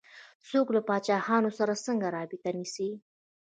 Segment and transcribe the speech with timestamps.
[0.49, 2.89] څوک له پاچاهانو سره څرنګه رابطه نیسي.